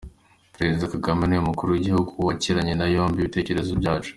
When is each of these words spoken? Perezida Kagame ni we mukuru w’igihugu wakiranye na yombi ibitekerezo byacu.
Perezida 0.55 0.91
Kagame 0.93 1.23
ni 1.25 1.35
we 1.37 1.41
mukuru 1.49 1.69
w’igihugu 1.71 2.13
wakiranye 2.27 2.73
na 2.77 2.87
yombi 2.93 3.17
ibitekerezo 3.19 3.71
byacu. 3.79 4.09